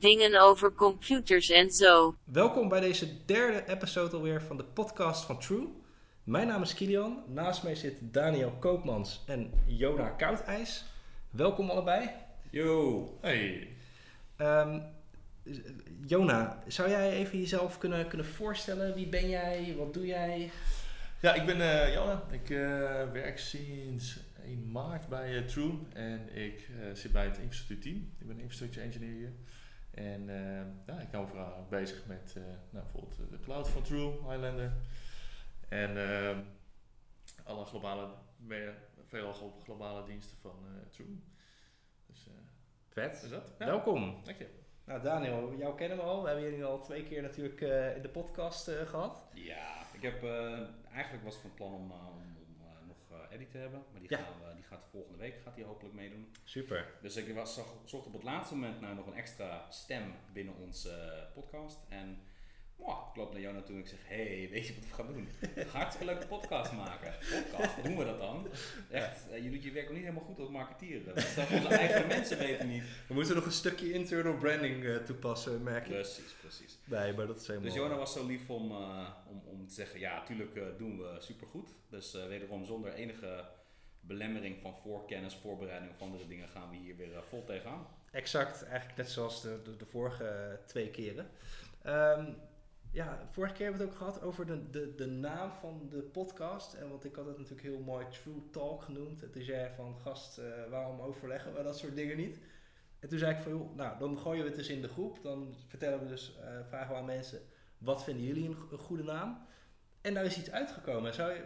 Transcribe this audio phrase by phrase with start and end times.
[0.00, 2.14] Dingen over computers en zo.
[2.24, 5.66] Welkom bij deze derde episode alweer van de podcast van True.
[6.24, 7.22] Mijn naam is Kilian.
[7.26, 10.84] Naast mij zit Daniel Koopmans en Jona Koudijs.
[11.30, 12.10] Welkom allebei.
[12.50, 13.68] Yo, hey.
[14.36, 14.80] Ehm,
[16.06, 18.94] Jona, zou jij even jezelf kunnen, kunnen voorstellen?
[18.94, 19.74] Wie ben jij?
[19.78, 20.50] Wat doe jij?
[21.20, 22.22] Ja, ik ben eh Jonna.
[22.30, 27.38] Ik eh, werk sinds 1 maart bij eh, True en ik eh, zit bij het
[27.38, 28.10] infrastructuurteam.
[28.18, 29.32] Ik ben infrastructure engineer hier.
[29.90, 33.82] En eh, ja, ik hou me vooral bezig met eh, nou, bijvoorbeeld de cloud van
[33.82, 34.72] True, Highlander.
[35.68, 36.38] En ehm,
[37.44, 41.20] alle globale, meer, veelal glo- globale diensten van eh, True.
[42.06, 42.32] Dus eh
[42.88, 43.22] Vet.
[43.22, 43.54] is dat?
[43.58, 44.20] Ja, Welkom.
[44.24, 44.48] dank je.
[44.84, 46.22] Nou Daniel, jou kennen we al.
[46.22, 49.24] We hebben jullie al twee keer natuurlijk eh, in de podcast eh, gehad.
[49.34, 50.58] Ja, ik heb eh,
[50.92, 51.92] eigenlijk was ik van plan om,
[53.38, 56.32] te hebben, maar die, gaan we, die gaat volgende week gaat hij hopelijk meedoen.
[56.44, 56.86] Super.
[57.02, 60.54] Dus ik was, zag, zocht op het laatste moment naar nog een extra stem binnen
[60.54, 61.78] onze eh, podcast.
[61.88, 62.22] En
[62.80, 65.06] wow, ik loop naar jou naartoe en ik zeg, hey, weet je wat we gaan
[65.06, 65.28] doen?
[65.54, 67.14] We gaan hartstikke leuke podcast maken.
[67.42, 68.48] Podcast, doen we dat dan?
[68.90, 71.04] Echt, eh, je doet je werk nog niet helemaal goed als marketeer.
[71.04, 72.82] Dat zelfs onze eigen mensen weten niet.
[73.08, 75.92] We moeten nog een stukje internal branding eh, toepassen, merk ik.
[75.92, 76.78] Precies, precies.
[76.84, 77.68] Nee, maar dat is helemaal...
[77.68, 80.98] Dus Jona was zo lief om, eh, om, om te zeggen, ja, natuurlijk eh, doen
[80.98, 81.68] we supergoed.
[81.90, 83.44] Dus eh, wederom zonder enige
[84.00, 87.86] belemmering van voorkennis, voorbereiding of andere dingen gaan we hier weer eh, vol tegenaan.
[88.10, 91.30] Exact, eigenlijk net zoals de, de, de vorige eh, twee keren.
[91.82, 92.32] Ehm,
[92.92, 96.02] ja, vorige keer hebben we het ook gehad over de, de, de naam van de
[96.02, 96.74] podcast.
[96.74, 99.22] En want ik had het natuurlijk heel mooi True Talk genoemd.
[99.22, 102.38] En toen zei je van, gast, eh, waarom overleggen we dat soort dingen niet?
[102.98, 105.18] En toen zei ik van, joh, nou, dan gooien we het dus in de groep.
[105.22, 107.40] Dan vertellen we dus, eh, vragen we aan mensen,
[107.78, 109.46] wat vinden jullie een, go- een goede naam?
[110.00, 111.14] En daar is iets uitgekomen.
[111.14, 111.44] Zou je,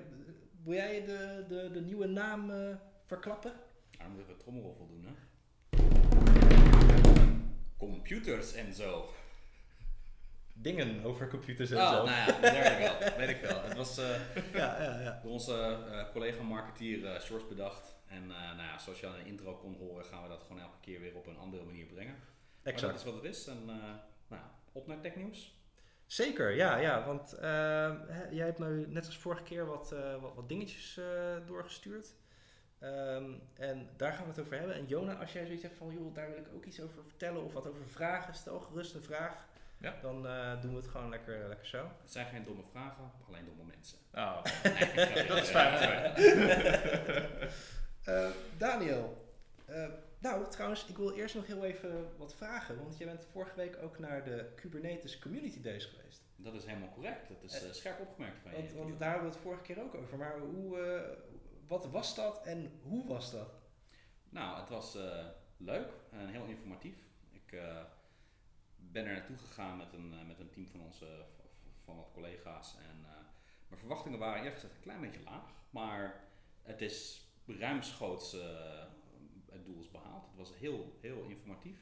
[0.63, 3.53] wil jij de, de, de nieuwe naam eh, verklappen?
[3.99, 5.13] Daar moeten we trommelroffel doen, hè?
[7.77, 9.05] Computers en zo.
[10.57, 12.05] Dingen over computers en Oh, zo.
[12.05, 13.17] nou ja, there you go.
[13.17, 13.63] Weet ik wel.
[13.63, 14.07] Het was eh,
[14.61, 15.21] Ja, ja, ja.
[15.23, 17.95] door onze eh, collega marketeer Shorts bedacht.
[18.07, 20.81] En nou ja, zoals je aan de intro kon horen, gaan we dat gewoon elke
[20.81, 22.15] keer weer op een andere manier brengen.
[22.15, 22.23] Maar
[22.63, 22.99] dat Exact.
[22.99, 23.47] is wat het is.
[23.47, 23.65] En
[24.29, 24.43] nou,
[24.73, 25.55] op naar technieuws.
[26.07, 27.05] Zeker, ja, ja.
[27.07, 27.97] Want ehm,
[28.31, 31.01] jij hebt me net als vorige keer wat, wat, wat dingetjes
[31.47, 32.15] doorgestuurd.
[32.79, 34.75] Ehm, en daar gaan we het over hebben.
[34.77, 37.45] En Jona, als jij zoiets hebt van, joh, daar wil ik ook iets over vertellen
[37.45, 39.47] of wat over vragen, stel gerust een vraag.
[39.85, 39.95] Ja.
[40.01, 41.91] Dan eh, doen we het gewoon lekker, lekker zo.
[42.03, 43.99] Het zijn geen domme vragen, alleen domme mensen.
[44.15, 44.43] Oh,
[44.95, 47.33] Nee, dat is fijn om te weten.
[48.05, 49.35] Eh, Daniel,
[49.65, 49.87] eh,
[50.19, 52.79] nou trouwens, ik wil eerst nog heel even wat vragen.
[52.83, 56.23] Want jij bent vorige week ook naar de Kubernetes Community Days geweest.
[56.37, 57.29] Dat is helemaal correct.
[57.29, 58.57] Dat is eh, scherp opgemerkt van je.
[58.57, 60.19] Want, want daar hebben we het vorige keer ook over.
[60.19, 61.17] Maar hoe, eh,
[61.67, 63.49] wat was dat en hoe was dat?
[64.29, 66.97] Nou, het was eh, leuk en heel informatief.
[67.33, 67.83] Ik eh,
[68.95, 71.07] ben er naartoe gegaan met een, eh, met een team van onze
[71.37, 72.77] v- van wat collega's.
[72.77, 73.11] En eh,
[73.69, 75.53] mijn verwachtingen waren eerlijk gezegd een klein beetje laag.
[75.71, 76.29] Maar
[76.63, 78.85] het is ruimschoots eh,
[79.51, 80.27] het doel is behaald.
[80.27, 81.79] Het was heel, heel informatief.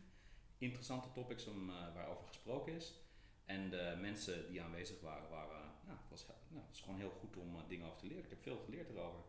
[0.58, 2.94] Interessante topics om, eh, waarover gesproken is.
[3.44, 7.36] En de mensen die aanwezig waren, waren het, was, he- het is gewoon heel goed
[7.36, 8.24] om eh, dingen over te leren.
[8.24, 9.20] Ik heb veel geleerd erover.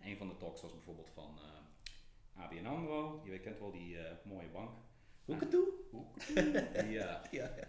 [0.00, 3.22] Een van de talks was bijvoorbeeld van eh, ABN AMRO.
[3.24, 4.78] Je kent wel die eh, mooie bank.
[5.24, 5.68] Hoe ik het doe?
[5.90, 6.04] Hoe?
[6.72, 7.68] Die, eh, Ja, ja.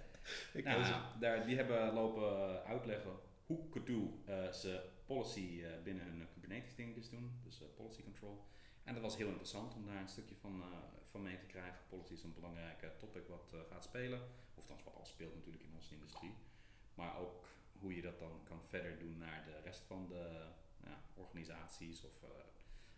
[0.53, 3.11] Ik nou, daar, die hebben lopen uitleggen
[3.45, 8.43] hoe Kudu eh ze policy eh, binnen hun Kubernetes dingetjes doen, dus eh, policy control.
[8.83, 10.63] En dat was heel interessant om daar een stukje van,
[11.09, 11.79] van mee te krijgen.
[11.89, 14.21] Policy is een belangrijk topic wat gaat spelen,
[14.55, 16.35] of dan wat al speelt natuurlijk in onze industrie.
[16.93, 17.45] Maar ook
[17.79, 20.47] hoe je dat dan kan verder doen naar de rest van de
[20.83, 22.23] ja, organisaties of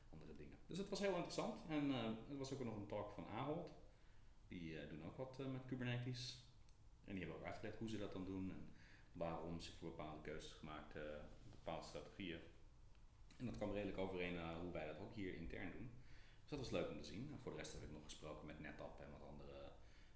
[0.09, 0.57] andere dingen.
[0.65, 1.55] Dus het was heel interessant.
[1.69, 1.91] En
[2.29, 3.84] er was ook nog een talk van Ahold.
[4.47, 6.44] Die eh, doen ook wat eh, met Kubernetes.
[7.06, 8.69] En die hebben ook uitgelegd hoe ze dat dan doen en
[9.11, 12.39] waarom ze voor bepaalde keuzes gemaakt hebben, bepaalde strategieën.
[13.38, 15.89] En dat kwam redelijk overeen hoe wij dat ook hier intern doen.
[16.41, 17.31] Dus dat was leuk om te zien.
[17.31, 19.71] En voor de rest heb ik nog gesproken met NetApp en wat andere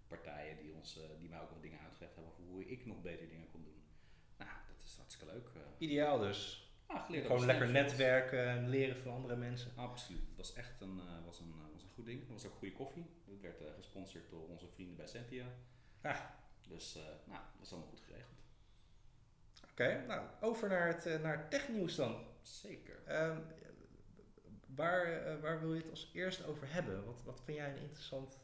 [0.08, 3.30] partijen die, ons, die mij ook wat dingen uitgelegd hebben over hoe ik nog beter
[3.30, 3.84] dingen kon doen.
[4.38, 5.50] Nou, dat is hartstikke leuk.
[5.78, 6.69] Ideaal dus.
[6.90, 9.72] Ah, geleerd Gewoon lekker netwerken en leren van andere mensen.
[9.76, 10.22] Absoluut.
[10.28, 12.28] Het was echt een, eh, was een, eh, was een goed ding.
[12.28, 13.06] Er was ook goede koffie.
[13.26, 15.46] Het werd eh, gesponsord door onze vrienden bij Sentia.
[16.02, 16.20] Ah.
[16.68, 16.94] Dus
[17.26, 18.38] nou, dat is allemaal goed geregeld.
[19.72, 22.26] Oké, nou over naar het, naar het technieuws dan.
[22.42, 23.04] Zeker.
[23.06, 23.38] Ehm,
[24.76, 27.06] waar, waar wil je het als eerst over hebben?
[27.06, 28.38] Wat, wat vind jij een interessant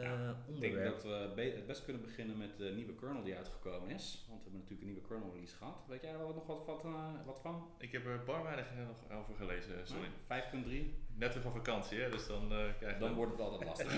[0.00, 3.90] eh, Ik denk dat we het best kunnen beginnen met de nieuwe kernel die uitgekomen
[3.90, 4.24] is.
[4.28, 5.84] Want we hebben natuurlijk een nieuwe kernel release gehad.
[5.88, 7.70] Weet jij er nog wat, wat, eh, wat van?
[7.78, 10.08] Ik heb er bar weinig eh, nog over gelezen, sorry.
[10.28, 10.94] Nou, 5.3.
[11.14, 13.00] Net weer van vakantie, hè, dus dan eh krijg je...
[13.00, 13.94] Dan wordt het altijd lastig.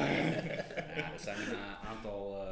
[0.98, 2.46] ja, er zijn een aantal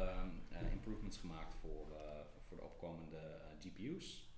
[0.87, 3.19] improvements gemaakt voor, eh, voor de opkomende
[3.59, 4.31] GPU's.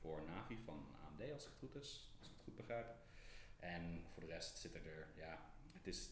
[0.00, 2.86] Voor Navi van AMD als het goed is, als ik het goed begrijp.
[3.58, 5.38] En voor de rest zitten er, ja,
[5.72, 6.10] het is,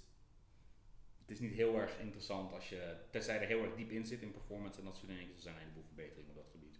[1.30, 4.22] het is niet heel erg interessant als je, tenzij er heel erg diep in zit
[4.22, 5.34] in performance en dat soort dingen.
[5.34, 6.78] Er zijn een heleboel verbeteringen op dat gebied.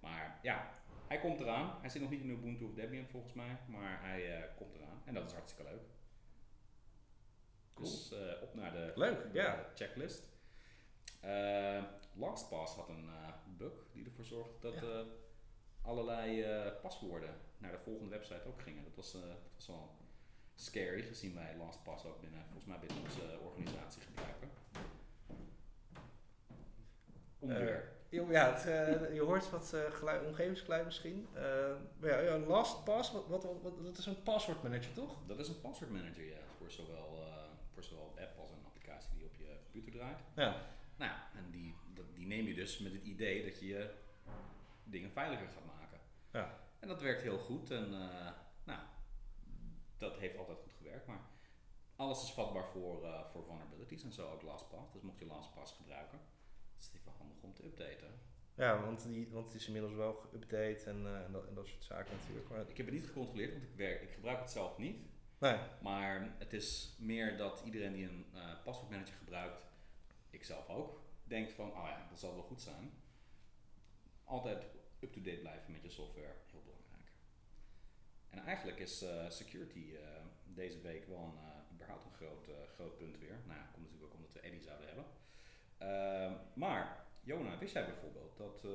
[0.00, 0.70] Maar ja,
[1.06, 1.80] hij komt eraan.
[1.80, 5.02] Hij zit nog niet in Ubuntu of Debian volgens mij, maar hij eh, komt eraan.
[5.04, 5.82] En dat is hartstikke leuk.
[7.74, 9.70] Dus eh, op naar de, Leuk, de ja.
[9.74, 10.28] checklist.
[11.20, 11.82] Eh,
[12.14, 13.10] LastPass had een
[13.56, 15.04] bug die ervoor zorgde dat Ja.
[15.82, 16.44] allerlei
[16.82, 18.84] paswoorden naar de volgende website ook gingen.
[18.84, 19.22] Dat was, dat
[19.54, 19.96] was wel
[20.60, 24.48] scary, gezien wij LastPass ook binnen, volgens mij binnen onze organisatie gebruiken.
[27.38, 27.96] Onweer.
[28.10, 31.26] Jo, ja, het, eh, je hoort wat eh, geluid, omgevingsgeluid misschien.
[31.34, 31.42] Eh,
[32.00, 35.18] maar ja, ja, LastPass, wat, wat, wat, dat is een passwordmanager toch?
[35.26, 39.10] dat is een password manager, ja, voor zowel, eh, voor zowel web als een applicatie
[39.14, 40.18] die op je computer draait.
[40.34, 40.66] Ja.
[40.96, 41.74] Nou ja, en die,
[42.14, 43.90] die neem je dus met het idee dat je je
[44.84, 45.98] dingen veiliger gaat maken.
[46.32, 46.58] Ja.
[46.78, 48.30] En dat werkt heel goed en eh,
[49.98, 51.06] dat heeft altijd goed gewerkt.
[51.06, 51.20] Maar
[51.96, 54.92] alles is vatbaar voor, eh, voor vulnerabilities en zo ook LastPass.
[54.92, 56.20] Dus mocht je LastPass gebruiken,
[56.78, 58.20] is het even handig om te updaten.
[58.54, 61.66] Ja, want, die, want het is inmiddels wel geüpdate en, eh, en, dat, en dat
[61.66, 62.48] soort zaken natuurlijk.
[62.48, 64.96] Maar, Ik heb het niet gecontroleerd, want ik, werk, ik gebruik het zelf niet.
[65.38, 69.66] nee, Maar het is meer dat iedereen die een eh paswoordmanager gebruikt,
[70.30, 72.92] ik zelf ook, denkt van, oh ja, dat zal wel goed zijn.
[74.24, 74.64] Altijd
[75.00, 76.77] up-to-date blijven met je software, heel belangrijk.
[78.30, 82.96] En eigenlijk is eh, security eh, deze week wel een, eh, überhaupt een groot, groot
[82.96, 83.40] punt weer.
[83.46, 85.04] Nou ja, komt natuurlijk ook omdat we Eddie zouden hebben.
[85.78, 88.66] Ehm, maar, Jona, wist jij bijvoorbeeld dat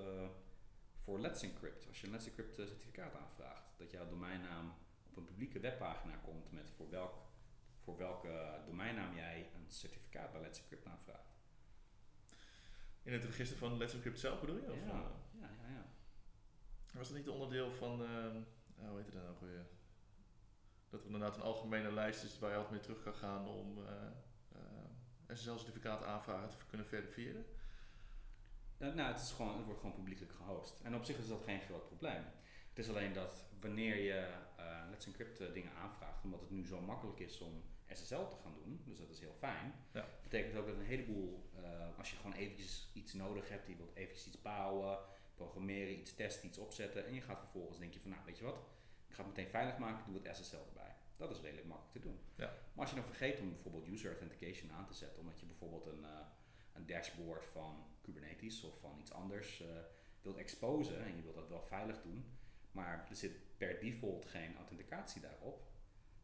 [1.04, 4.74] voor Let's Encrypt, als je een Let's Encrypt certificaat aanvraagt, dat jouw domeinnaam
[5.10, 7.14] op een publieke webpagina komt met voor, welk,
[7.80, 11.34] voor welke domeinnaam jij een certificaat bij Let's Encrypt aanvraagt.
[13.04, 14.72] In het register van Let's Encrypt zelf bedoel je?
[14.72, 15.86] Of, ja, ja, ja, ja.
[16.94, 18.02] Was dat niet onderdeel van,
[18.84, 19.66] eh, hoe heet het dan ook weer?
[20.90, 23.86] Dat er inderdaad een algemene lijst is waar je altijd mee terug kan gaan om
[23.88, 24.08] eh
[25.28, 27.46] SSL-certificaat aanvragen te kunnen verifiëren.
[28.78, 30.80] Eh, nou, het, is gewoon, het wordt gewoon publiekelijk gehost.
[30.84, 32.24] En op zich is dat geen groot probleem.
[32.70, 36.66] Het is alleen dat wanneer je eh, Let's Encrypt eh, dingen aanvraagt, omdat het nu
[36.66, 40.06] zo makkelijk is om SSL te gaan doen, dus dat is heel fijn, Ja.
[40.24, 43.96] betekent ook dat een heleboel, eh, als je gewoon eventjes iets nodig hebt, je wilt
[43.96, 45.00] eventjes iets bouwen,
[45.36, 48.44] programmeren, iets testen, iets opzetten, en je gaat vervolgens denk je van, nou weet je
[48.44, 48.58] wat,
[49.08, 50.96] ik ga het meteen veilig maken, doe het SSL erbij.
[51.18, 52.20] Dat is redelijk makkelijk te doen.
[52.36, 52.46] Ja.
[52.46, 55.86] Maar als je dan vergeet om bijvoorbeeld user authentication aan te zetten, omdat je bijvoorbeeld
[55.86, 56.20] een, eh,
[56.74, 59.68] een dashboard van Kubernetes of van iets anders eh,
[60.22, 62.26] wilt exposen en je wilt dat wel veilig doen,
[62.72, 65.68] maar er zit per default geen authenticatie daarop,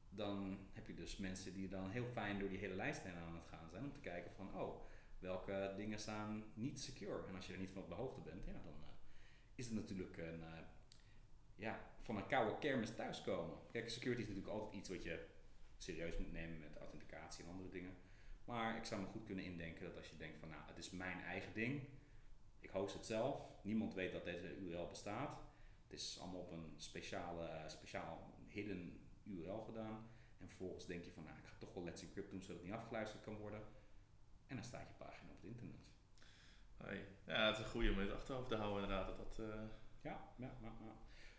[0.10, 3.36] dan heb je dus mensen die dan heel fijn door die hele lijst heen aan
[3.36, 4.82] het gaan zijn om te kijken van, oh,
[5.20, 7.28] welke dingen staan niet secure.
[7.28, 8.89] En als je er niet van op de hoogte bent, ja, dan eh,
[9.60, 10.60] is het natuurlijk een, eh,
[11.56, 13.58] ja, van een koude kermis thuiskomen.
[13.72, 15.26] Kijk, security is natuurlijk altijd iets wat je
[15.78, 17.98] serieus moet nemen met authenticatie en andere dingen.
[18.46, 20.90] Maar ik zou me goed kunnen indenken dat als je denkt van nou, het is
[20.90, 21.82] mijn eigen ding.
[22.60, 23.42] Ik host het zelf.
[23.62, 25.40] Niemand weet dat deze URL bestaat.
[25.84, 30.10] Het is allemaal op een speciale, speciaal hidden URL gedaan.
[30.38, 32.66] En vervolgens denk je van nou, ik ga toch wel Let's Encrypt doen zodat het
[32.66, 33.62] niet afgeluisterd kan worden.
[34.48, 35.89] En dan staat je pagina op het internet.
[36.84, 37.06] Hey.
[37.26, 39.08] Ja, het is een goede om in het achterhoofd te houden inderdaad.
[39.08, 39.56] Dat dat, eh,
[40.02, 40.72] Ja, ja, ja.
[40.86, 40.94] ja.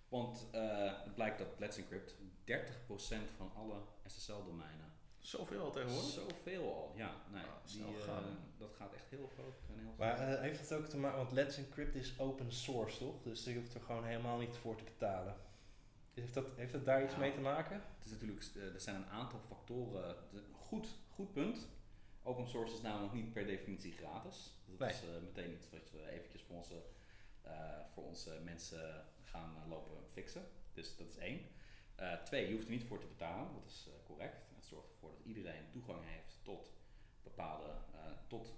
[0.08, 6.10] Want eh, het blijkt dat Let's Encrypt 30% van alle SSL-domeinen zoveel al tegenwoordig.
[6.10, 7.10] Zoveel al, ja.
[7.32, 8.24] Nee, Ah, die, eh, gaan.
[8.58, 11.56] dat gaat echt heel groot en heel Maar heeft dat ook te maken, want Let's
[11.56, 13.22] Encrypt is open source toch?
[13.22, 15.36] Dus je hoeft er gewoon helemaal niet voor te betalen.
[16.14, 17.18] Heeft dat, heeft dat daar iets Ja.
[17.20, 17.82] mee te maken?
[17.96, 18.44] Het is natuurlijk,
[18.74, 20.16] er zijn een aantal factoren.
[20.52, 21.68] Goed, goed punt.
[22.22, 24.54] Open source is namelijk niet per definitie gratis.
[24.66, 24.88] Dat Nee.
[24.88, 26.82] is eh, meteen iets wat we eventjes voor onze,
[27.42, 30.46] eh, voor onze mensen gaan eh, lopen fixen.
[30.72, 31.40] Dus dat is één.
[32.24, 33.54] Twee, je hoeft er niet voor te betalen.
[33.54, 34.46] Dat is correct.
[34.54, 36.72] Het zorgt ervoor dat iedereen toegang heeft tot
[37.22, 37.74] bepaalde,
[38.26, 38.54] tot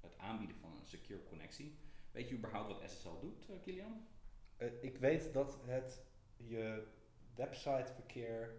[0.00, 1.78] het aanbieden van een secure connectie.
[2.10, 4.06] Weet je überhaupt wat SSL doet, Kilian?
[4.80, 6.02] Ik weet dat het
[6.36, 6.86] je
[7.34, 8.54] websiteverkeer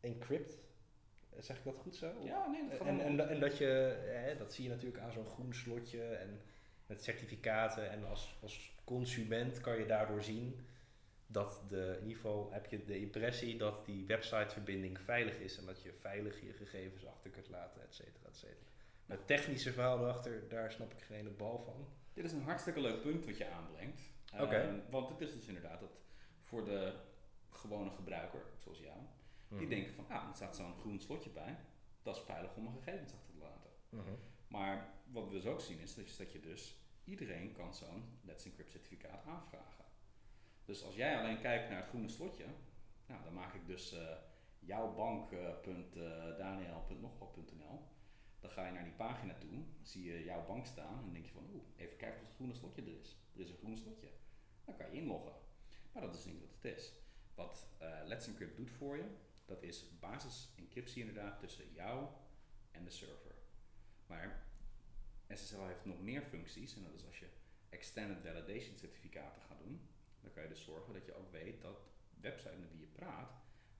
[0.00, 0.58] encrypt.
[1.38, 2.12] Zeg ik dat goed zo?
[2.24, 3.64] Ja, nee, dat gaat En, en, en dat je,
[4.04, 6.40] hè, dat zie je natuurlijk aan zo'n groen slotje en
[6.86, 7.90] met certificaten.
[7.90, 10.66] En als, als consument kan je daardoor zien
[11.26, 15.66] dat de, in ieder geval heb je de impressie dat die websiteverbinding veilig is en
[15.66, 18.70] dat je veilig je gegevens achter kunt laten, et cetera, et cetera.
[19.06, 21.88] Het technische verhaal erachter, daar snap ik geen ene bal van.
[22.12, 24.00] Dit is een hartstikke leuk punt wat je aanbrengt.
[24.40, 24.56] Oké.
[24.56, 26.00] Ehm, want het is dus inderdaad dat
[26.42, 26.92] voor de
[27.50, 28.96] gewone gebruiker, zoals jou,
[29.58, 29.68] die Mhm.
[29.68, 31.56] denken van, ah, er staat zo'n groen slotje bij.
[32.02, 33.70] Dat is veilig om mijn gegevens achter te laten.
[33.88, 34.10] Mhm.
[34.48, 38.04] Maar wat we dus ook zien is dat je, dat je dus, iedereen kan zo'n
[38.22, 39.84] Let's Encrypt certificaat aanvragen.
[40.64, 42.44] Dus als jij alleen kijkt naar het groene slotje,
[43.06, 43.94] nou, dan maak ik dus
[44.96, 47.80] bank.daniel.nogwat.nl.
[48.40, 51.12] Dan ga je naar die pagina toe, dan zie je jouw bank staan en dan
[51.12, 53.16] denk je van, oeh, even kijken of het groene slotje er is.
[53.34, 54.08] Er is een groen slotje.
[54.64, 55.32] Dan kan je inloggen.
[55.92, 56.92] Maar dat is niet wat het is.
[57.34, 57.66] Wat
[58.04, 59.04] Let's Encrypt doet voor je,
[59.52, 62.08] dat is basis-encryptie inderdaad tussen jou
[62.70, 63.34] en de server.
[64.06, 64.46] Maar
[65.28, 67.28] SSL heeft nog meer functies en dat is als je
[67.68, 69.80] extended validation certificaten gaat doen,
[70.20, 71.80] dan kan je dus zorgen dat je ook weet dat
[72.20, 73.32] websites met wie je praat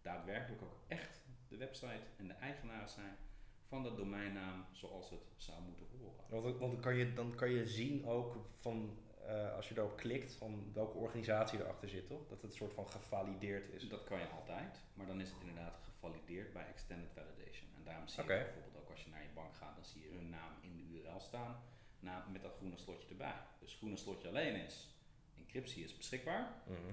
[0.03, 3.17] daadwerkelijk ook echt de website en de eigenaar zijn
[3.63, 6.25] van de domeinnaam zoals het zou moeten horen.
[6.29, 9.97] Want, want dan, kan je, dan kan je zien ook van, eh, als je daarop
[9.97, 12.29] klikt, van welke organisatie erachter zit, toch?
[12.29, 13.89] Dat het een soort van gevalideerd is.
[13.89, 17.69] Dat kan je altijd, maar dan is het inderdaad gevalideerd bij extended validation.
[17.77, 20.17] En daarom zie je bijvoorbeeld ook als je naar je bank gaat, dan zie je
[20.17, 21.63] hun naam in de URL staan
[21.99, 23.35] na, met dat groene slotje erbij.
[23.59, 24.89] Dus groene slotje alleen is,
[25.37, 26.63] encryptie is beschikbaar.
[26.67, 26.93] Mhm.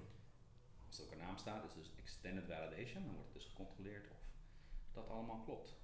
[0.88, 3.04] Als er ook een naam staat, is dus extended validation.
[3.04, 4.18] Dan wordt het dus gecontroleerd of
[4.94, 5.76] dat allemaal klopt.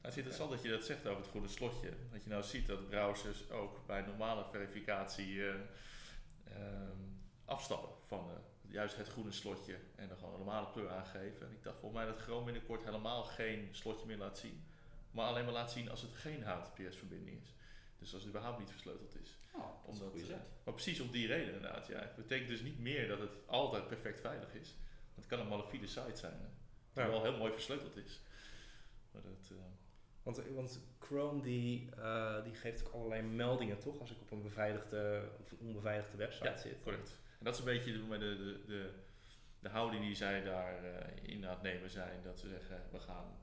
[0.00, 1.92] Het is interessant dat je dat zegt over het goede slotje.
[2.12, 5.54] Dat je nou ziet dat browsers ook bij normale verificatie eh,
[6.44, 6.96] ehm,
[7.44, 11.46] afstappen van eh, juist het groene slotje en dan gewoon een normale kleur aangeven.
[11.46, 14.62] En ik dacht volgens mij dat Chrome binnenkort helemaal geen slotje meer laat zien.
[15.10, 17.54] Maar alleen maar laat zien als het geen HTTPS-verbinding is.
[17.98, 19.38] Dus als het überhaupt niet versleuteld is.
[19.52, 20.40] Oh, dat is een Omdat, goede eh.
[20.64, 21.86] Maar precies om die reden inderdaad.
[21.86, 21.98] Ja.
[21.98, 24.74] Het betekent dus niet meer dat het altijd perfect veilig is.
[25.14, 26.32] Het kan een malafide site zijn.
[26.32, 26.46] hè,
[26.92, 27.08] Die Ja.
[27.08, 28.20] wel heel mooi versleuteld is.
[29.10, 29.56] Maar dat, eh,
[30.28, 34.00] Want, want Chrome die, eh, die geeft ook allerlei meldingen, toch?
[34.00, 36.82] Als ik op een beveiligde of onbeveiligde website Ja, zit.
[36.82, 37.18] correct.
[37.38, 38.90] En dat is een beetje de, de, de, de,
[39.60, 42.22] de houding die zij daar eh, in aan het nemen zijn.
[42.22, 43.38] Dat ze zeggen, we gaan,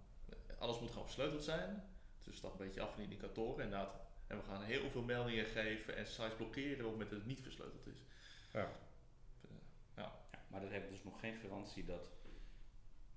[0.58, 1.84] alles moet gewoon versleuteld zijn.
[2.24, 3.96] Dus dat een beetje af van indicatoren inderdaad.
[4.27, 7.27] En we gaan heel veel meldingen geven en sites blokkeren op het moment dat het
[7.27, 8.04] niet versleuteld is.
[8.54, 8.72] Ja.
[9.96, 12.12] Ja, maar dat heeft dus nog geen garantie dat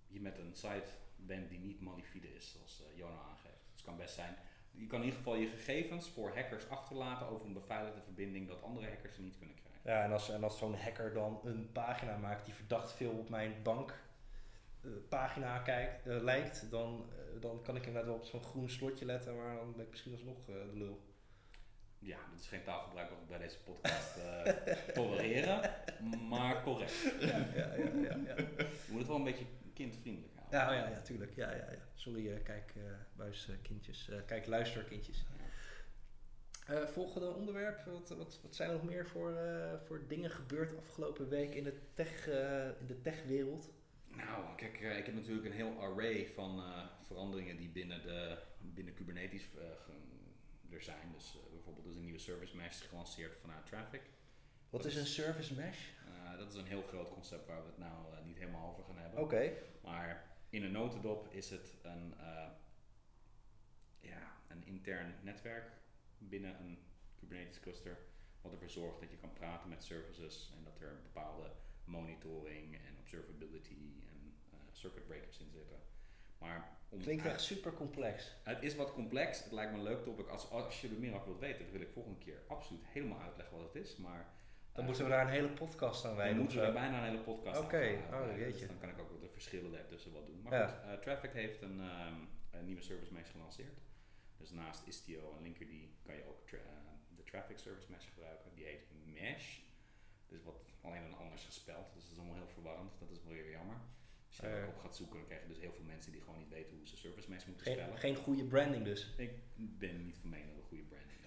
[0.09, 3.65] je met een site bent die niet malafide is, zoals eh, Jona aangeeft.
[3.65, 4.37] Dus het kan best zijn,
[4.71, 8.63] je kan in ieder geval je gegevens voor hackers achterlaten over een beveiligde verbinding dat
[8.63, 9.81] andere hackers ze niet kunnen krijgen.
[9.85, 13.29] Ja, en als, en als zo'n hacker dan een pagina maakt die verdacht veel op
[13.29, 14.07] mijn bankpagina
[15.09, 19.05] pagina kijkt, eh, lijkt, dan, eh, dan kan ik inderdaad wel op zo'n groen slotje
[19.05, 21.01] letten, maar dan ben ik misschien alsnog eh, de lul.
[21.99, 24.53] Ja, dit is geen taalgebruik wat we bij deze podcast eh,
[24.95, 25.71] tolereren,
[26.29, 27.15] maar correct.
[27.21, 28.17] Ja, ja, ja, ja.
[28.27, 28.35] ja.
[28.37, 29.47] Je moet het wel een beetje
[29.79, 30.59] kindvriendelijk houden.
[30.59, 31.35] Ja, oh ja, ja, tuurlijk.
[31.35, 31.79] Ja, ja, ja.
[31.95, 32.83] Sorry, eh, kijk, eh
[33.17, 34.09] buiskindjes.
[34.09, 35.25] eh kijk, luisterkindjes.
[36.67, 37.85] Eh, volgende onderwerp.
[37.85, 39.39] Wat, wat, wat zijn er nog meer voor,
[39.85, 42.27] voor dingen gebeurd afgelopen week in de tech,
[42.81, 43.71] in de techwereld?
[44.07, 46.63] Nou, kijk, ik heb natuurlijk een heel array van
[47.03, 49.43] veranderingen die binnen, de, binnen Kubernetes
[50.71, 51.13] er zijn.
[51.13, 54.03] Dus bijvoorbeeld is een nieuwe service mesh gelanceerd vanuit Traffic.
[54.71, 55.79] Wat is een service mesh?
[56.07, 58.85] Eh, dat is een heel groot concept waar we het nou eh, niet helemaal over
[58.85, 59.21] gaan hebben.
[59.21, 59.53] Oké.
[59.83, 62.49] Maar in een notendop is het een, eh,
[64.01, 65.71] ja, een intern netwerk
[66.19, 66.79] binnen een
[67.19, 67.99] Kubernetes cluster.
[68.41, 71.51] Wat ervoor zorgt dat je kan praten met services en dat er een bepaalde
[71.85, 74.35] monitoring en observability en
[74.73, 75.77] circuit breakers in zitten.
[76.39, 78.37] Maar om Klinkt echt super complex.
[78.43, 79.43] het is wat complex.
[79.43, 80.29] Het lijkt me een leuk topic.
[80.29, 83.21] Als, als je er meer over wilt weten, dan wil ik volgende keer absoluut helemaal
[83.21, 83.97] uitleggen wat het is.
[83.97, 84.33] Maar
[84.79, 86.39] Dan moeten we daar een hele podcast aan dan wijden.
[86.39, 88.39] moeten we daar bijna een hele podcast Oké, aan oh, wijden.
[88.39, 88.59] jeetje.
[88.59, 90.43] Dus dan kan ik ook de verschillen daartussen wat doen.
[90.43, 90.67] Maar Ja.
[90.69, 92.15] goed, eh, Traffic heeft een, ehm,
[92.51, 93.79] een nieuwe service mesh gelanceerd.
[94.37, 95.69] Dus naast Istio en Linkerd
[96.03, 98.51] kan je ook tra- eh, de Traffic service mesh gebruiken.
[98.55, 99.59] Die heet Mesh.
[100.29, 101.93] Dus wat alleen dan anders gespeld.
[101.95, 102.93] Dus dat is allemaal heel verwarrend.
[102.99, 103.77] Dat is wel weer jammer.
[104.27, 104.67] Als je daar Eh.
[104.69, 106.77] ook op gaat zoeken, dan krijg je dus heel veel mensen die gewoon niet weten
[106.77, 107.99] hoe ze service mesh moeten Geen, spellen.
[107.99, 109.15] geen goede branding dus.
[109.17, 111.18] Ik ben niet van mening dat een goede branding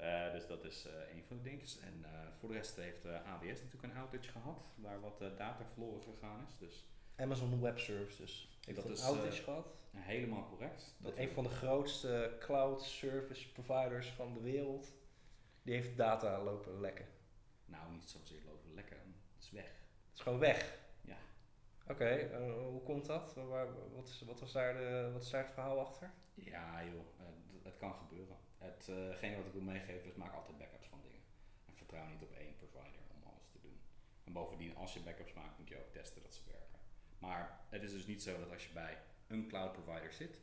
[0.00, 1.66] Eh, dus dat is eh, een van de dingen.
[1.82, 6.02] En eh, voor de rest heeft AWS natuurlijk een outage gehad, waar wat data verloren
[6.02, 6.58] gegaan is.
[6.58, 9.74] Dus Amazon Web Services heeft Dat een is, outage eh, gehad.
[9.96, 10.94] helemaal correct.
[10.98, 14.92] Dat een van de grootste cloud service providers van de wereld.
[15.62, 17.06] Die heeft data lopen lekken.
[17.64, 18.96] Nou, niet zozeer lopen lekker.
[18.96, 19.64] Het is weg.
[20.08, 20.78] Het is gewoon weg.
[21.00, 21.16] Ja.
[21.88, 22.28] Oké,
[22.68, 23.34] hoe komt dat?
[23.34, 26.10] Waar, wat, is, wat, was daar de, wat is daar het verhaal achter?
[26.34, 27.04] Ja joh,
[27.62, 28.36] het kan gebeuren.
[28.64, 31.22] Hetgene wat ik wil meegeven is maak altijd backups van dingen.
[31.66, 33.78] En vertrouw niet op één provider om alles te doen.
[34.24, 36.78] En bovendien, als je backups maakt, moet je ook testen dat ze werken.
[37.18, 40.38] Maar het is dus niet zo dat als je bij een cloud provider zit,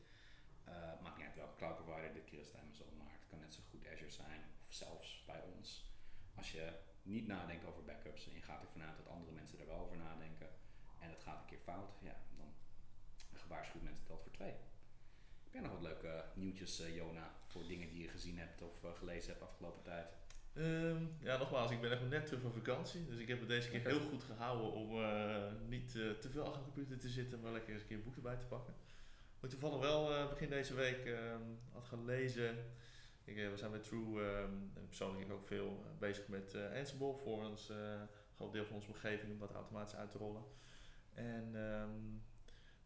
[0.67, 3.39] Eh, maakt niet uit welke cloud provider, dit keer is het Amazon, maar het kan
[3.39, 5.91] net zo goed Azure zijn of zelfs bij ons.
[6.35, 9.65] Als je niet nadenkt over backups en je gaat ervan uit dat andere mensen er
[9.67, 10.49] wel over nadenken
[10.99, 12.53] en het gaat een keer fout, ja, dan
[13.33, 14.53] gewaarschuwd mensen telt voor twee.
[15.57, 18.83] Heb jij nog wat leuke nieuwtjes, eh, Jona, voor dingen die je gezien hebt of
[18.83, 20.17] eh, gelezen hebt afgelopen tijd?
[20.53, 23.05] Ehm, ja, nogmaals, ik ben echt net terug van vakantie.
[23.05, 26.63] Dus ik heb het deze keer heel goed gehouden om eh, niet te veel achter
[26.63, 28.73] de computer te zitten, maar lekker eens een keer een boek erbij te pakken.
[29.41, 32.57] Ik toevallig wel begin deze week ehm, had gelezen.
[33.23, 37.71] Ik, we zijn met True ehm, en persoonlijk ook veel bezig met Ansible voor ons
[38.35, 40.43] groot deel van onze omgeving om dat automatisch uit te rollen.
[41.13, 42.17] En ehm,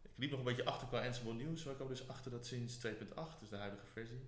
[0.01, 2.45] ik liep nog een beetje achter qua Ansible nieuws, maar ik kwam dus achter dat
[2.45, 4.25] sinds 2.8, dus de huidige versie,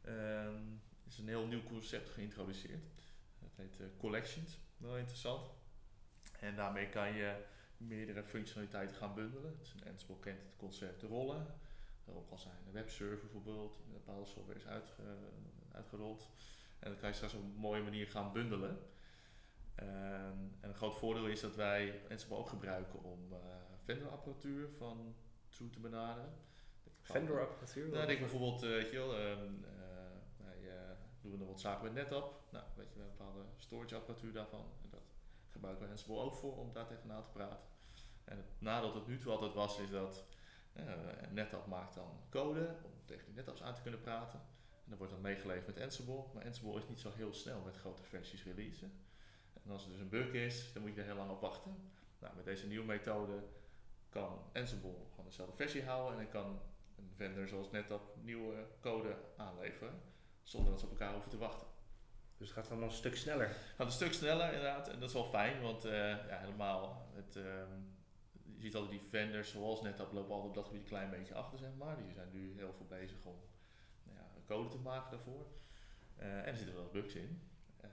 [0.00, 0.62] ehm,
[1.06, 2.84] is een heel nieuw concept geïntroduceerd.
[3.38, 5.50] Dat heet eh, Collections, wel interessant.
[6.40, 7.44] En daarmee kan je
[7.76, 9.58] meerdere functionaliteiten gaan bundelen.
[9.58, 11.46] Dus een Ansible kent het concept rollen.
[12.04, 15.02] Daarop kan zijn een webserver bijvoorbeeld, met bepaalde software is uitge,
[15.72, 16.30] uitgerold.
[16.78, 18.78] En dan kan je straks op een mooie manier gaan bundelen.
[19.74, 23.38] Ehm, en een groot voordeel is dat wij Ansible ook gebruiken om eh
[23.88, 25.14] vendorapparatuur van
[25.48, 26.32] True te benaderen.
[27.00, 27.88] Vendor apparatuur?
[27.88, 29.76] Nou, denk bijvoorbeeld, eh, weet je wel, ehm, eh,
[30.36, 30.90] wij eh,
[31.20, 32.42] doen nog wat zaken met NetApp.
[32.50, 34.64] Nou, weet je, we hebben een bepaalde storage apparatuur daarvan.
[34.82, 35.02] En dat
[35.48, 37.66] gebruiken we Ansible ook voor om daar tegenaan te praten.
[38.24, 40.24] En het nadeel tot nu toe altijd was, is dat
[40.72, 40.84] eh,
[41.30, 44.40] NetApp maakt dan code om tegen die NetApps aan te kunnen praten.
[44.84, 46.24] En dat wordt dan meegeleverd met Ansible.
[46.34, 48.92] Maar Ansible is niet zo heel snel met grote versies releasen.
[49.64, 51.90] En als er dus een bug is, dan moet je er heel lang op wachten.
[52.18, 53.42] Nou, met deze nieuwe methode
[54.18, 56.60] kan Ansible gewoon dezelfde versie houden en dan kan
[56.96, 60.00] een vendor zoals NetApp nieuwe code aanleveren
[60.42, 61.66] zonder dat ze op elkaar hoeven te wachten.
[62.36, 63.48] Dus het gaat allemaal een stuk sneller.
[63.48, 67.10] Het gaat een stuk sneller inderdaad en dat is wel fijn, want eh, ja, helemaal,
[67.14, 67.80] het, ehm,
[68.54, 71.34] je ziet altijd die vendors zoals NetApp lopen altijd op dat gebied een klein beetje
[71.34, 71.96] achter zeg maar.
[71.96, 73.36] Die zijn nu heel veel bezig om
[74.02, 75.46] nou ja, code te maken daarvoor.
[76.16, 77.50] Eh, en er zitten wel bugs in.
[77.80, 77.90] Ehm,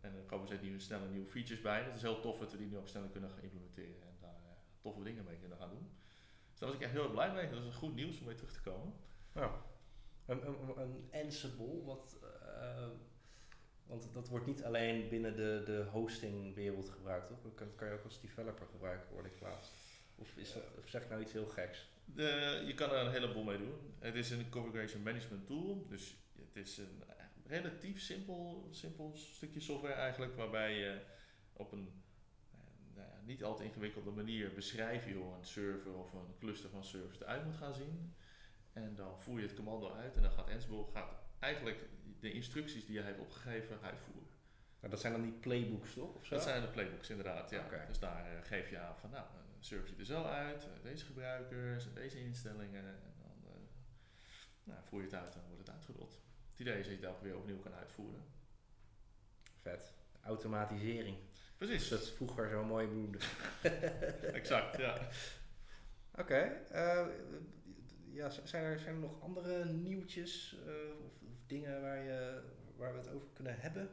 [0.00, 1.82] en er komen steeds nieuwe, snelle nieuwe features bij.
[1.82, 4.16] Het is heel tof dat we die nu ook sneller kunnen gaan implementeren en
[4.80, 5.90] toffe dingen mee kunnen gaan doen.
[6.50, 7.50] Dus daar was ik echt heel erg blij mee.
[7.50, 8.92] Dat is een goed nieuws om mee terug te komen.
[9.32, 9.52] Nou,
[10.26, 12.88] een, een, een Ansible, wat, eh,
[13.86, 17.42] want dat wordt niet alleen binnen de, de hostingwereld gebruikt, toch?
[17.42, 19.72] Dat kan, kan je ook als developer gebruiken, word ik laatst.
[20.14, 21.88] Of, is dat, of zeg ik nou iets heel geks?
[22.04, 23.74] De, je kan er een heleboel mee doen.
[23.98, 25.86] Het is een configuration management tool.
[25.88, 27.02] Dus het is een
[27.46, 30.36] relatief simpel, simpel stukje software eigenlijk.
[30.36, 31.00] Waarbij je
[31.52, 32.07] op een ja,
[33.28, 37.20] niet al te ingewikkelde manier beschrijf je hoe een server of een cluster van servers
[37.20, 38.14] eruit moet gaan zien.
[38.72, 41.88] En dan voer je het commando uit en dan gaat Ansible gaat eigenlijk
[42.20, 44.26] de instructies die je hebt opgegeven uitvoeren.
[44.78, 46.14] Nou, dat zijn dan die playbooks, toch?
[46.14, 46.34] Of zo?
[46.34, 47.84] Dat zijn de playbooks inderdaad, ja.
[47.86, 50.82] Dus daar eh, geef je aan van, nou, een server ziet er zo uit, eh,
[50.82, 52.84] deze gebruikers, en deze instellingen.
[52.84, 53.60] En dan eh,
[54.64, 56.20] nou, voer je het uit en wordt het uitgerold.
[56.50, 58.22] Het idee is dat je het elke weer opnieuw kan uitvoeren.
[59.60, 59.92] Vet.
[60.22, 61.16] Automatisering.
[61.58, 63.18] Dus Precies, dat is vroeger zo mooi bedoelde.
[64.40, 65.08] exact, ja.
[66.14, 66.34] Oké.
[66.70, 67.06] eh,
[68.12, 72.42] ja, zijn er, zijn er nog andere nieuwtjes eh, of, of dingen waar, je,
[72.76, 73.90] waar we het over kunnen hebben?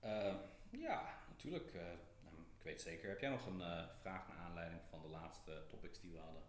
[0.00, 0.34] Eh,
[0.70, 1.74] ja, natuurlijk.
[1.74, 1.80] eh,
[2.22, 3.08] nou, ik weet zeker.
[3.08, 6.42] Heb jij nog een eh, vraag naar aanleiding van de laatste topics die we hadden?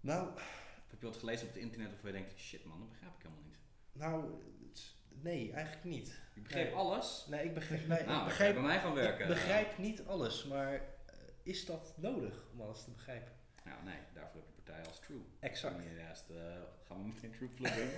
[0.00, 2.88] Nou, Of heb je wat gelezen op het internet of je denkt, shit man, dat
[2.90, 3.58] begrijp ik helemaal niet.
[3.92, 6.20] nou, het- nee, eigenlijk niet.
[6.34, 6.74] Ik begreep Nee.
[6.74, 7.26] alles.
[7.30, 9.20] Nee, ik begrijp, nee, nou, ik begrijp, je bij mij gaan werken.
[9.20, 10.80] ik begrijp niet alles, maar eh,
[11.42, 13.32] is dat nodig om alles te begrijpen?
[13.64, 15.20] Nou nee, daarvoor heb je partijen als True.
[15.40, 15.74] Exact.
[15.74, 16.42] En eh,
[16.86, 17.88] gaan we meteen True pluggen?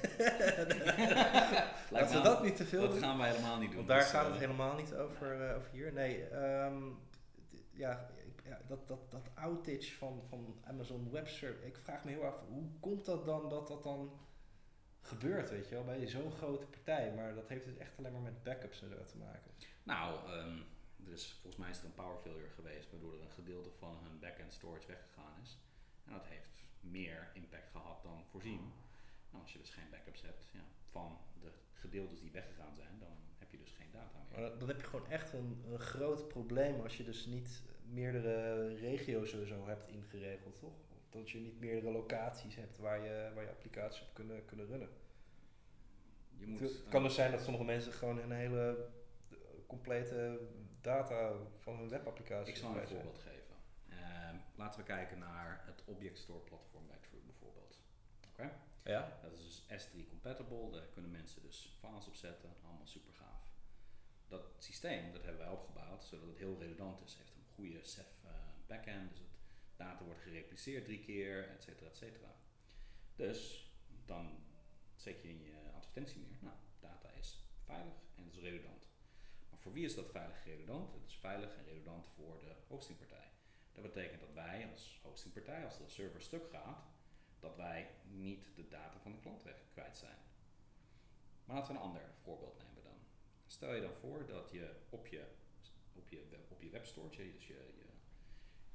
[1.91, 3.01] Laten we dat niet te veel Dat doen.
[3.01, 3.77] gaan wij helemaal niet doen.
[3.77, 5.93] Want daar dus, gaat eh, het helemaal niet over, eh, over hier.
[5.93, 6.83] Nee, ehm,
[7.73, 11.67] ja, ik- ja, dat, dat, dat outage van, van Amazon Web Service.
[11.67, 14.13] Ik vraag me heel af, hoe komt dat dan dat dat dan
[15.01, 17.13] gebeurt, weet je wel, bij zo'n grote partij.
[17.15, 19.51] Maar dat heeft dus echt alleen maar met backups en zo te maken.
[19.83, 20.57] Nou, ehm,
[21.07, 23.99] er is, volgens mij is er een power failure geweest, waardoor er een gedeelte van
[24.03, 25.59] hun backend storage weggegaan is.
[26.05, 28.73] En dat heeft meer impact gehad dan voorzien.
[29.31, 33.17] Nou, als je dus geen backups hebt ja, van de gedeeltes die weggegaan zijn, dan
[33.39, 34.41] heb je dus geen data meer.
[34.41, 38.75] Maar dan, heb je gewoon echt een, een groot probleem als je dus niet meerdere
[38.75, 40.77] regio's zo hebt ingeregeld, toch?
[41.11, 44.89] Dat je niet meerdere locaties hebt waar je, waar je applicaties op kunnen, kunnen runnen.
[46.37, 48.89] Je moet, Het kan dus zijn dat sommige mensen gewoon een hele
[49.67, 50.41] complete
[50.81, 52.89] data van hun webapplicatie Ik zal een zijn.
[52.89, 53.55] voorbeeld geven.
[53.89, 57.79] Ehm, laten we kijken naar het Object Store platform bij True bijvoorbeeld.
[58.33, 58.51] Oké?
[58.85, 59.19] Ja?
[59.23, 63.47] Dat is dus S3 compatible, daar kunnen mensen dus files op zetten, allemaal super gaaf.
[64.29, 67.11] Dat systeem, dat hebben wij opgebouwd zodat het heel redundant is.
[67.11, 68.31] Het heeft een goede Ceph eh,
[68.67, 69.21] backend, dus
[69.79, 72.35] data wordt gerepliceerd drie keer, et cetera, et cetera.
[73.17, 73.71] Dus
[74.05, 74.45] dan
[74.95, 78.87] zet je in je advertentie neer, nou, data is veilig en het is redundant.
[79.51, 80.93] Maar voor wie is dat veilig en redundant?
[80.93, 83.31] Het is veilig en redundant voor de hostingpartij.
[83.73, 86.87] Dat betekent dat wij als hostingpartij, als de server stuk gaat,
[87.41, 90.19] dat wij niet de data van de klant weg kwijt zijn.
[91.45, 92.99] Maar laten we een ander voorbeeld nemen dan.
[93.47, 95.25] Stel je dan voor dat je op je,
[95.93, 97.87] op je, op je web storage, dus je,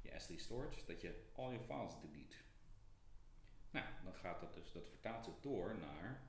[0.04, 2.36] je SD storage, dat je al je files delete.
[3.70, 6.22] Nou, dan gaat dat dus, dat vertaalt zich door naar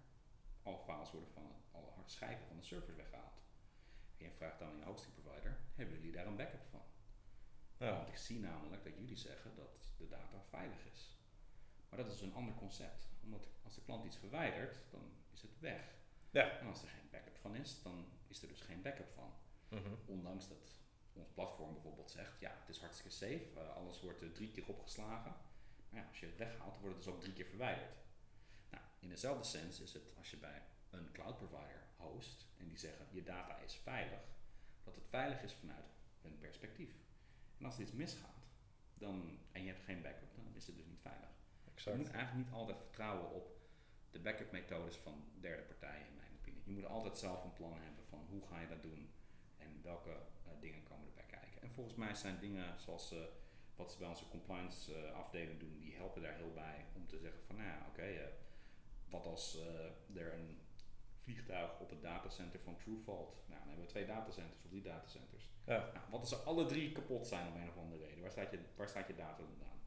[0.64, 3.42] alle files worden van alle schijven van de servers weggehaald.
[4.18, 6.82] En je vraagt dan aan je hosting provider, hebben jullie daar een backup van?
[7.78, 7.96] Ja.
[7.96, 11.18] Want ik zie namelijk dat jullie zeggen dat de data veilig is.
[11.90, 13.08] Maar dat is een ander concept.
[13.24, 15.96] Omdat als de klant iets verwijdert, dan is het weg.
[16.32, 16.60] Ja.
[16.60, 19.34] En als er geen backup van is, dan is er dus geen backup van.
[19.68, 19.94] Mhm.
[20.06, 20.80] Ondanks dat
[21.16, 24.68] ons platform bijvoorbeeld zegt, ja, het is hartstikke safe, eh, alles wordt eh, drie keer
[24.68, 25.36] opgeslagen.
[25.90, 27.96] Maar ja, als je het weghaalt, wordt het dus ook drie keer verwijderd.
[28.70, 32.78] Nou, in dezelfde sens is het als je bij een cloud provider host en die
[32.78, 34.22] zeggen je data is veilig,
[34.84, 35.86] dat het veilig is vanuit
[36.22, 36.92] hun perspectief.
[37.58, 38.48] En als er iets misgaat
[38.94, 41.30] dan, en je hebt geen backup, dan is het dus niet veilig.
[41.76, 43.56] Je moet eigenlijk niet altijd vertrouwen op
[44.12, 46.62] de backup methodes van derde partijen, in mijn opinie.
[46.66, 49.10] Je moet altijd zelf een plan hebben van hoe ga je dat doen
[49.66, 51.62] en welke eh, dingen komen erbij kijken.
[51.62, 53.20] En volgens mij zijn dingen zoals eh,
[53.76, 57.18] wat ze bij onze compliance eh, afdeling doen, die helpen daar heel bij om te
[57.18, 58.32] zeggen van nou ja, oké,
[59.10, 59.58] wat als
[60.16, 60.60] er een
[61.26, 65.50] vliegtuig op het datacenter van TrueVault, nou dan hebben we twee datacenters of drie datacenters.
[65.66, 65.78] Ja.
[65.94, 68.22] Nou, wat als ze alle drie kapot zijn om een of andere reden?
[68.22, 69.80] Waar staat je, waar staat je data dan aan?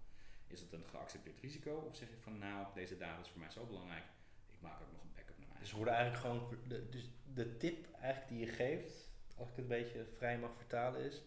[0.46, 1.74] Is het een geaccepteerd risico?
[1.74, 4.04] Of zeg je van nou, deze data is voor mij zo belangrijk,
[4.46, 5.58] ik maak ook nog een backup naar mij.
[5.58, 9.07] Dus worden eigenlijk gewoon, de, dus de tip eigenlijk die je geeft,
[9.38, 11.22] als ik het een beetje vrij mag vertalen, is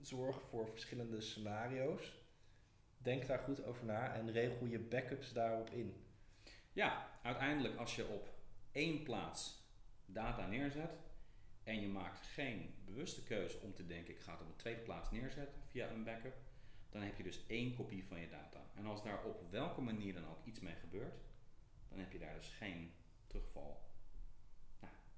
[0.00, 2.16] zorg voor verschillende scenario's.
[2.98, 6.04] Denk daar goed over na en regel je backups daarop in.
[6.72, 8.28] Ja, uiteindelijk als je op
[8.72, 9.66] één plaats
[10.06, 10.98] data neerzet
[11.64, 14.80] en je maakt geen bewuste keuze om te denken ik ga het op een tweede
[14.80, 16.36] plaats neerzetten via een backup,
[16.90, 18.70] dan heb je dus één kopie van je data.
[18.74, 21.20] En als daar op welke manier dan ook iets mee gebeurt,
[21.88, 22.92] dan heb je daar dus geen
[23.26, 23.87] terugval.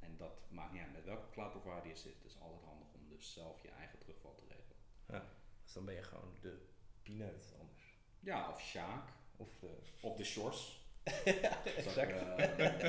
[0.00, 2.14] Nou, en dat maakt niet uit met welke cloud provider je zit.
[2.14, 5.28] Het is altijd handig om dus zelf je eigen terugval te regelen.
[5.64, 6.58] Dus dan ben je gewoon de
[7.02, 7.98] pineut anders.
[8.20, 9.78] Ja, of Sjaak, Of de...
[10.00, 10.80] of de Shores.
[11.76, 12.10] exact.
[12.10, 12.80] Dat eh,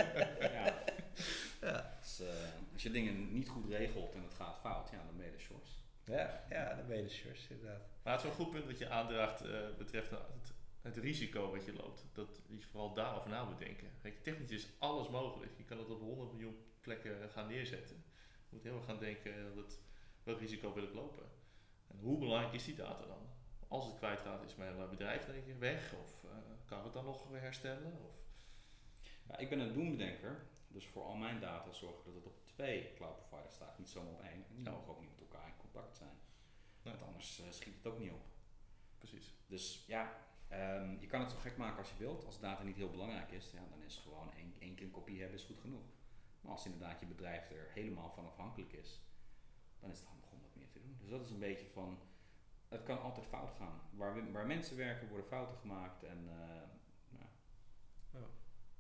[0.54, 0.84] ja.
[1.62, 1.98] Ja.
[2.00, 2.28] Dus, eh,
[2.74, 5.40] als je dingen niet goed regelt en het gaat fout, ja, dan ben je de
[5.40, 5.84] shorts.
[6.04, 7.82] Ja, ja, dan ben je de shorts inderdaad.
[8.04, 11.52] Maar het is wel een goed punt wat je aandraagt eh, betreft het, het risico
[11.52, 12.06] wat je loopt.
[12.14, 13.88] Dat je vooral daarover na moet denken.
[14.02, 15.52] Kijk, technisch is alles mogelijk.
[15.58, 18.04] Je kan het op 100 miljoen plekken gaan neerzetten.
[18.50, 19.80] Je moet heel erg gaan denken, dat,
[20.24, 21.30] welk risico wil ik lopen?
[21.88, 23.30] En hoe belangrijk is die data dan?
[23.68, 25.94] Als het kwijtraakt, is mijn bedrijf denk ik weg?
[25.94, 26.30] Of eh,
[26.66, 27.94] kan ik het dan nog weer herstellen?
[28.08, 28.16] Of,
[29.28, 32.46] Ja, ik ben een doemdenker, dus voor al mijn data zorg ik dat het op
[32.48, 34.46] twee cloud providers staat, niet zomaar op één.
[34.50, 34.72] En die Ja.
[34.72, 36.20] mogen ook niet met elkaar in contact zijn,
[36.84, 36.94] Nee.
[36.94, 38.22] want anders eh, schiet het ook niet op.
[38.98, 39.34] precies.
[39.48, 40.18] Dus ja,
[40.48, 42.26] ehm, je kan het zo gek maken als je wilt.
[42.26, 45.20] Als data niet heel belangrijk is, ja, dan is gewoon één, één keer een kopie
[45.20, 45.84] hebben is goed genoeg.
[46.42, 49.02] Maar als inderdaad je bedrijf er helemaal van afhankelijk is,
[49.80, 50.98] dan is het handig om wat meer te doen.
[51.00, 52.00] Dus dat is een beetje van,
[52.70, 53.82] het kan altijd fout gaan.
[53.92, 56.62] Waar, we- waar mensen werken worden fouten gemaakt en eh
[57.10, 57.26] nou,
[58.12, 58.20] Ja.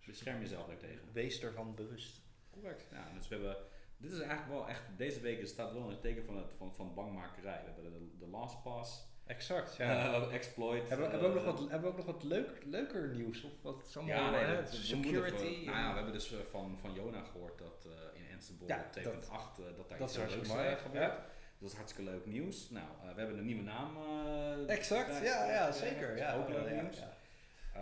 [0.05, 1.11] bescherm jezelf daartegen.
[1.11, 2.21] Wees ervan bewust.
[2.49, 2.85] Correct.
[2.91, 3.57] Ja, dus we hebben,
[3.97, 6.75] dit is eigenlijk wel echt, deze week staat wel in het teken van, het, van,
[6.75, 7.63] van bangmakerij.
[7.65, 10.13] We hebben de, de LastPass, Exact, ja.
[10.13, 10.89] eh, exploit.
[10.89, 13.07] hebben, we, hebben, we ook eh, nog wat, hebben we ook nog wat leuk, leuker
[13.15, 13.43] nieuws?
[13.43, 15.43] Of wat is allemaal, Ja, nee, hè, dat- we security?
[15.43, 18.67] even- nou ja, we hebben dus eh, van, van Jona gehoord dat eh, in Ansible
[18.67, 20.93] Ja, 2.8 dat- eh, dat daar dat iets leuks eh, gebeurt.
[20.93, 21.25] ja.
[21.59, 22.69] Dat is hartstikke leuk nieuws.
[22.69, 23.97] Nou, eh, we hebben een nieuwe naam.
[23.97, 26.17] eh, Exact, ja, ja, zeker.
[26.17, 26.97] Ja, ook leuk ja, nieuws.
[26.97, 27.13] ja.
[27.73, 27.81] Eh,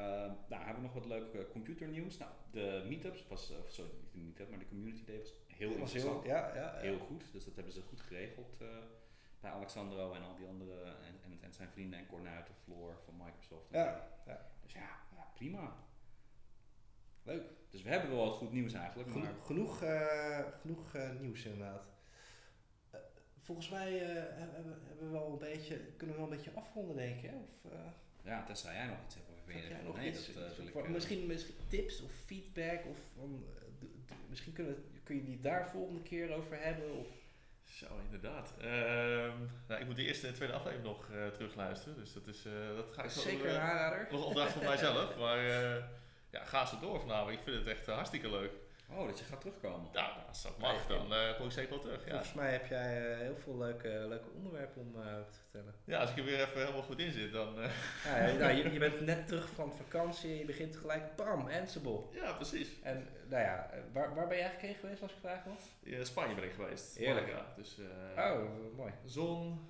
[0.49, 2.17] nou, hebben we nog wat leuk eh, computernieuws.
[2.17, 5.31] Nou, de meetups was, eh, of sorry, niet de meetup, maar de community day was
[5.47, 6.23] heel was interessant.
[6.23, 6.79] heel, ja, ja, ja.
[6.79, 8.67] Heel goed, dus dat hebben ze goed geregeld eh,
[9.39, 13.17] bij Alexandro en al die andere en, en, en zijn vrienden en Cornuiten, Floor van
[13.25, 13.69] Microsoft.
[13.71, 14.45] Ja, ja.
[14.61, 15.75] Dus ja, ja, prima.
[17.23, 17.43] Leuk.
[17.69, 21.45] Dus we hebben wel wat goed nieuws eigenlijk, maar Genoeg, genoeg, eh, genoeg eh, nieuws
[21.45, 21.83] inderdaad.
[22.91, 22.99] Eh,
[23.39, 27.15] volgens mij hebben, hebben we wel een beetje, kunnen we wel een beetje afronden denk
[27.15, 27.29] ik.
[27.29, 27.35] Hè?
[27.35, 27.71] Of,
[28.23, 30.33] ja, tenzij jij nog iets hebt waarvan je heb jij nog nee, iets?
[30.33, 30.53] dat.
[30.71, 33.45] Voor- misschien, misschien tips of feedback of van,
[34.29, 36.97] misschien kunnen we, kun je die daar volgende keer over hebben.
[36.97, 37.07] Of,
[37.63, 38.53] Zo, inderdaad.
[38.57, 38.67] Ehm,
[39.67, 41.97] nou, ik moet de eerste en tweede aflevering nog eh, terugluisteren.
[41.97, 44.07] Dus dat, is, eh, dat ga ik zo, zeker eh, een aanrader.
[44.11, 45.17] nog opdracht voor mijzelf.
[45.17, 45.39] Maar
[46.29, 47.31] ja, ga ze door vanavond.
[47.31, 48.51] Ik vind het echt hartstikke leuk.
[48.91, 49.89] Oh, dat je gaat terugkomen.
[49.93, 52.03] Ja, als dat mag, dan eh, kom ik zeker wel terug.
[52.05, 52.09] Ja.
[52.09, 55.73] Volgens mij heb jij eh, heel veel leuke, leuke onderwerpen om eh, te vertellen.
[55.83, 57.61] ja, als ik er weer even helemaal goed in zit, dan...
[57.61, 57.69] eh,
[58.05, 62.01] Ja, ja, nou, je, je bent net terug van vakantie, je begint gelijk, bam, Ansible.
[62.11, 62.69] ja, precies.
[62.83, 65.57] En nou ja, waar, waar ben je eigenlijk heen geweest als ik vraag mag?
[65.83, 66.97] In Spanje ben ik geweest.
[66.97, 67.27] Heerlijk.
[67.27, 67.53] Malaga.
[67.55, 67.77] Dus
[68.15, 68.91] eh, Oh, mooi.
[69.05, 69.69] zon,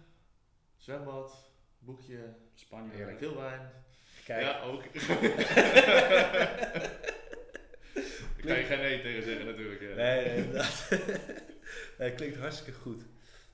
[0.78, 2.96] zwembad, boekje, Spanje.
[2.96, 3.18] Heerlijk.
[3.20, 3.72] veel wijn.
[4.26, 4.84] Kijk, Ja, ook.
[8.40, 9.82] Ik kan je geen nee tegen zeggen natuurlijk.
[9.82, 9.96] ja.
[9.96, 10.90] nee, inderdaad.
[11.98, 13.04] nee, klinkt hartstikke goed.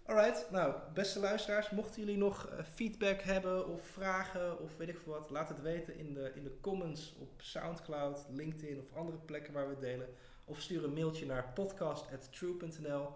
[0.06, 4.98] Alright, nou, beste luisteraars, mochten jullie nog eh, feedback hebben of vragen of weet ik
[5.04, 9.18] veel wat, laat het weten in de, in de comments op Soundcloud, LinkedIn of andere
[9.18, 10.08] plekken waar we het delen.
[10.44, 13.08] Of stuur een mailtje naar podcast.true.nl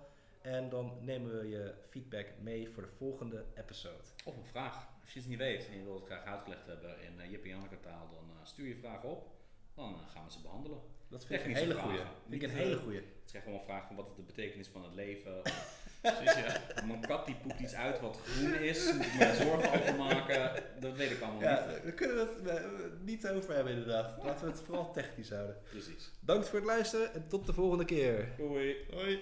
[0.41, 4.03] en dan nemen we je feedback mee voor de volgende episode.
[4.25, 4.87] Of een vraag.
[5.01, 7.43] Als je het niet weet en je wilt het graag uitgelegd hebben in uh, Jip
[7.43, 9.38] en Janneke taal, dan uh, stuur je vraag op.
[9.79, 10.79] Dan uh, gaan we ze behandelen.
[11.09, 11.97] Dat vind ik een hele goeie.
[11.97, 12.13] vragen.
[12.29, 12.97] Vind ik een hele eh, goeie.
[12.97, 15.41] Het zijn gewoon vragen van wat is de betekenis van het leven.
[16.01, 16.85] Precies, ja.
[16.85, 20.63] Mijn kat die poept iets uit wat groen is, moet ik me zorgen over maken.
[20.79, 21.83] Dat weet ik allemaal Ja, niet.
[21.83, 22.65] daar kunnen we het eh,
[23.01, 24.23] niet over hebben inderdaad.
[24.23, 25.57] Laten we het vooral technisch houden.
[25.69, 26.11] Precies.
[26.19, 28.27] Dank voor het luisteren en tot de volgende keer.
[28.37, 28.75] Doei.
[28.91, 29.21] Hoi.